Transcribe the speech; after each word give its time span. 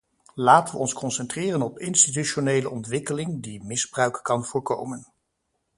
Laten 0.35 0.73
we 0.73 0.79
ons 0.79 0.93
concentreren 0.93 1.61
op 1.61 1.79
institutionele 1.79 2.69
ontwikkeling, 2.69 3.43
die 3.43 3.63
misbruik 3.63 4.19
kan 4.23 4.45
voorkomen. 4.45 5.05